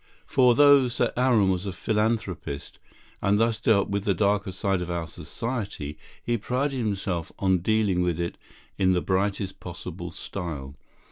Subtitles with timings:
[0.25, 2.79] For though Sir Aaron was a philanthropist,
[3.21, 8.01] and thus dealt with the darker side of our society, he prided himself on dealing
[8.01, 8.35] with it
[8.79, 10.73] in the brightest possible style.